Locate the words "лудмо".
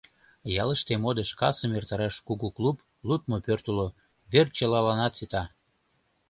3.07-3.37